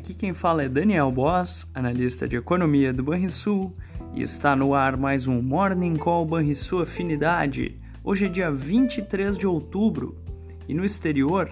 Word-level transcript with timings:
quem 0.00 0.32
fala 0.32 0.62
é 0.62 0.68
Daniel 0.68 1.10
Boss, 1.10 1.66
analista 1.74 2.28
de 2.28 2.36
economia 2.36 2.92
do 2.92 3.02
Banrisul, 3.02 3.74
e 4.14 4.22
está 4.22 4.54
no 4.54 4.72
ar 4.72 4.96
mais 4.96 5.26
um 5.26 5.42
Morning 5.42 5.96
Call 5.96 6.24
Banrisul 6.24 6.82
Afinidade. 6.82 7.76
Hoje 8.04 8.26
é 8.26 8.28
dia 8.28 8.50
23 8.50 9.36
de 9.36 9.46
outubro 9.46 10.16
e 10.68 10.74
no 10.74 10.84
exterior, 10.84 11.50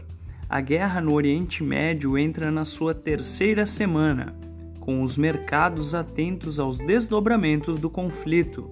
a 0.48 0.60
guerra 0.60 1.00
no 1.00 1.12
Oriente 1.12 1.62
Médio 1.64 2.16
entra 2.16 2.50
na 2.50 2.64
sua 2.64 2.94
terceira 2.94 3.66
semana, 3.66 4.34
com 4.78 5.02
os 5.02 5.18
mercados 5.18 5.94
atentos 5.94 6.60
aos 6.60 6.78
desdobramentos 6.78 7.78
do 7.78 7.90
conflito. 7.90 8.70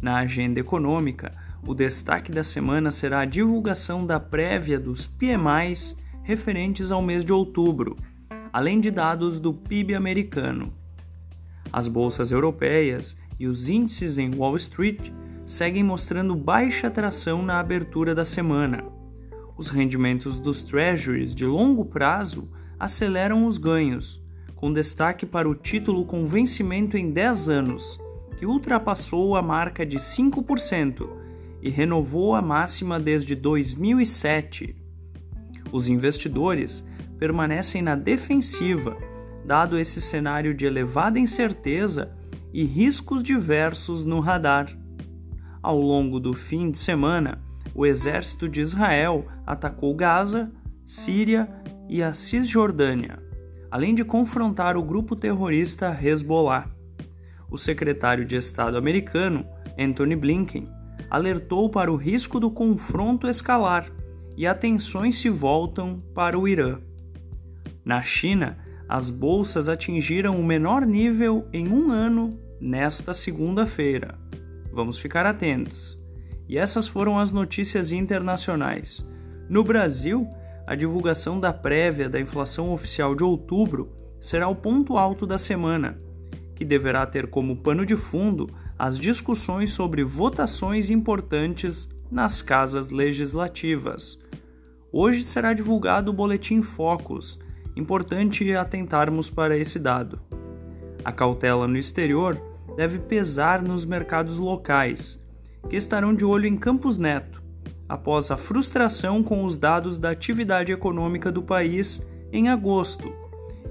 Na 0.00 0.18
agenda 0.18 0.60
econômica, 0.60 1.34
o 1.66 1.74
destaque 1.74 2.30
da 2.30 2.44
semana 2.44 2.90
será 2.90 3.20
a 3.20 3.24
divulgação 3.24 4.06
da 4.06 4.20
prévia 4.20 4.78
dos 4.78 5.06
PMIs 5.06 5.96
referentes 6.22 6.92
ao 6.92 7.02
mês 7.02 7.24
de 7.24 7.32
outubro 7.32 7.96
além 8.52 8.80
de 8.80 8.90
dados 8.90 9.40
do 9.40 9.52
PIB 9.52 9.94
americano. 9.94 10.72
As 11.72 11.88
bolsas 11.88 12.30
europeias 12.30 13.16
e 13.40 13.46
os 13.46 13.68
índices 13.68 14.18
em 14.18 14.34
Wall 14.34 14.56
Street 14.56 15.10
seguem 15.46 15.82
mostrando 15.82 16.36
baixa 16.36 16.88
atração 16.88 17.42
na 17.42 17.58
abertura 17.58 18.14
da 18.14 18.24
semana. 18.24 18.84
Os 19.56 19.68
rendimentos 19.68 20.38
dos 20.38 20.62
treasuries 20.64 21.34
de 21.34 21.46
longo 21.46 21.84
prazo 21.84 22.48
aceleram 22.78 23.46
os 23.46 23.56
ganhos, 23.56 24.22
com 24.54 24.72
destaque 24.72 25.24
para 25.24 25.48
o 25.48 25.54
título 25.54 26.04
com 26.04 26.26
vencimento 26.26 26.96
em 26.96 27.10
10 27.10 27.48
anos, 27.48 27.98
que 28.36 28.46
ultrapassou 28.46 29.36
a 29.36 29.42
marca 29.42 29.86
de 29.86 29.98
5% 29.98 31.08
e 31.62 31.70
renovou 31.70 32.34
a 32.34 32.42
máxima 32.42 32.98
desde 32.98 33.34
2007. 33.34 34.76
Os 35.70 35.88
investidores 35.88 36.84
permanecem 37.22 37.82
na 37.82 37.94
defensiva, 37.94 38.96
dado 39.44 39.78
esse 39.78 40.00
cenário 40.00 40.52
de 40.52 40.66
elevada 40.66 41.20
incerteza 41.20 42.10
e 42.52 42.64
riscos 42.64 43.22
diversos 43.22 44.04
no 44.04 44.18
radar. 44.18 44.66
Ao 45.62 45.80
longo 45.80 46.18
do 46.18 46.34
fim 46.34 46.68
de 46.68 46.78
semana, 46.78 47.40
o 47.72 47.86
exército 47.86 48.48
de 48.48 48.60
Israel 48.60 49.24
atacou 49.46 49.94
Gaza, 49.94 50.50
Síria 50.84 51.48
e 51.88 52.02
a 52.02 52.12
Cisjordânia, 52.12 53.22
além 53.70 53.94
de 53.94 54.04
confrontar 54.04 54.76
o 54.76 54.82
grupo 54.82 55.14
terrorista 55.14 55.96
Hezbollah. 56.02 56.68
O 57.48 57.56
secretário 57.56 58.24
de 58.24 58.34
Estado 58.34 58.76
americano, 58.76 59.46
Anthony 59.78 60.16
Blinken, 60.16 60.68
alertou 61.08 61.70
para 61.70 61.92
o 61.92 61.94
risco 61.94 62.40
do 62.40 62.50
confronto 62.50 63.28
escalar 63.28 63.86
e 64.36 64.44
atenções 64.44 65.18
se 65.18 65.28
voltam 65.28 66.02
para 66.12 66.36
o 66.36 66.48
Irã. 66.48 66.80
Na 67.84 68.02
China, 68.02 68.58
as 68.88 69.10
bolsas 69.10 69.68
atingiram 69.68 70.38
o 70.38 70.44
menor 70.44 70.86
nível 70.86 71.46
em 71.52 71.68
um 71.68 71.90
ano 71.90 72.38
nesta 72.60 73.12
segunda-feira. 73.12 74.18
Vamos 74.72 74.98
ficar 74.98 75.26
atentos. 75.26 75.98
E 76.48 76.58
essas 76.58 76.86
foram 76.86 77.18
as 77.18 77.32
notícias 77.32 77.92
internacionais. 77.92 79.04
No 79.48 79.64
Brasil, 79.64 80.28
a 80.66 80.74
divulgação 80.74 81.40
da 81.40 81.52
prévia 81.52 82.08
da 82.08 82.20
inflação 82.20 82.72
oficial 82.72 83.14
de 83.14 83.24
outubro 83.24 83.92
será 84.20 84.46
o 84.48 84.54
ponto 84.54 84.96
alto 84.96 85.26
da 85.26 85.38
semana, 85.38 85.98
que 86.54 86.64
deverá 86.64 87.04
ter 87.04 87.26
como 87.26 87.56
pano 87.56 87.84
de 87.84 87.96
fundo 87.96 88.48
as 88.78 88.98
discussões 88.98 89.72
sobre 89.72 90.04
votações 90.04 90.90
importantes 90.90 91.88
nas 92.10 92.40
casas 92.42 92.90
legislativas. 92.90 94.18
Hoje 94.92 95.22
será 95.22 95.52
divulgado 95.52 96.10
o 96.10 96.14
Boletim 96.14 96.62
Focus 96.62 97.38
importante 97.76 98.54
atentarmos 98.54 99.30
para 99.30 99.56
esse 99.56 99.78
dado. 99.78 100.20
A 101.04 101.12
cautela 101.12 101.66
no 101.66 101.76
exterior 101.76 102.40
deve 102.76 102.98
pesar 102.98 103.62
nos 103.62 103.84
mercados 103.84 104.38
locais, 104.38 105.20
que 105.68 105.76
estarão 105.76 106.14
de 106.14 106.24
olho 106.24 106.46
em 106.46 106.56
Campos 106.56 106.98
Neto, 106.98 107.42
após 107.88 108.30
a 108.30 108.36
frustração 108.36 109.22
com 109.22 109.44
os 109.44 109.56
dados 109.56 109.98
da 109.98 110.10
atividade 110.10 110.72
econômica 110.72 111.30
do 111.30 111.42
país 111.42 112.08
em 112.32 112.48
agosto 112.48 113.12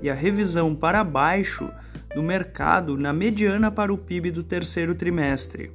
e 0.01 0.09
a 0.09 0.13
revisão 0.13 0.75
para 0.75 1.03
baixo 1.03 1.69
do 2.13 2.21
mercado 2.21 2.97
na 2.97 3.13
mediana 3.13 3.71
para 3.71 3.93
o 3.93 3.97
PIB 3.97 4.31
do 4.31 4.43
terceiro 4.43 4.93
trimestre. 4.93 5.71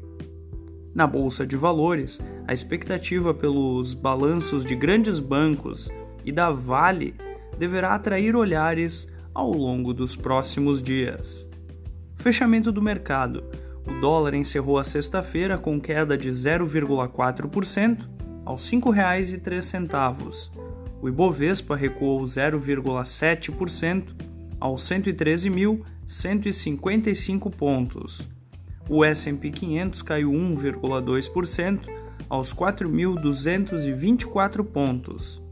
Na 0.95 1.07
bolsa 1.07 1.47
de 1.47 1.57
valores, 1.57 2.21
a 2.47 2.55
expectativa 2.55 3.35
pelos 3.35 3.95
balanços 3.95 4.65
de 4.65 4.75
grandes 4.75 5.21
bancos 5.21 5.91
e 6.25 6.33
da 6.33 6.51
Vale 6.51 7.15
deverá 7.59 7.95
atrair 7.95 8.37
olhares 8.37 9.13
ao 9.35 9.53
longo 9.53 9.93
dos 9.93 10.17
próximos 10.17 10.83
dias. 10.83 11.47
Fechamento 12.17 12.73
do 12.73 12.83
mercado. 12.83 13.45
O 13.87 14.01
dólar 14.01 14.35
encerrou 14.35 14.79
a 14.79 14.85
sexta-feira 14.85 15.59
com 15.59 15.81
queda 15.81 16.17
de 16.17 16.31
0,4% 16.31 17.99
aos 18.45 18.71
R$ 18.71 18.79
5,03. 18.79 20.51
O 21.01 21.09
Ibovespa 21.09 21.75
recuou 21.77 22.23
0,7% 22.23 24.05
aos 24.59 24.83
113.155 24.83 27.51
pontos. 27.51 28.23
O 28.89 29.05
S&P 29.05 29.51
500 29.51 30.01
caiu 30.03 30.31
1,2% 30.33 31.81
aos 32.29 32.53
4.224 32.55 34.65
pontos. 34.65 35.43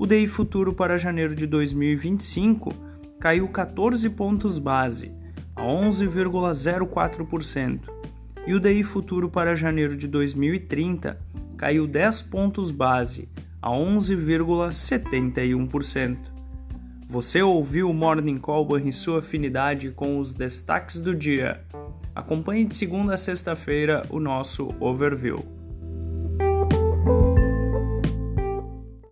O 0.00 0.06
DI 0.06 0.26
futuro 0.26 0.72
para 0.72 0.96
janeiro 0.96 1.36
de 1.36 1.46
2025 1.46 2.74
caiu 3.20 3.46
14 3.46 4.08
pontos 4.08 4.58
base, 4.58 5.12
a 5.54 5.62
11,04%, 5.62 7.80
e 8.46 8.54
o 8.54 8.60
DI 8.60 8.82
futuro 8.82 9.28
para 9.28 9.54
janeiro 9.54 9.94
de 9.94 10.08
2030 10.08 11.20
caiu 11.54 11.86
10 11.86 12.22
pontos 12.22 12.70
base, 12.70 13.28
a 13.60 13.68
11,71%. 13.68 16.16
Você 17.06 17.42
ouviu 17.42 17.90
o 17.90 17.94
Morning 17.94 18.38
Call 18.38 18.78
em 18.78 18.92
sua 18.92 19.18
afinidade 19.18 19.90
com 19.90 20.18
os 20.18 20.32
destaques 20.32 20.98
do 20.98 21.14
dia. 21.14 21.60
Acompanhe 22.14 22.64
de 22.64 22.74
segunda 22.74 23.12
a 23.12 23.18
sexta-feira 23.18 24.06
o 24.08 24.18
nosso 24.18 24.74
overview. 24.80 25.59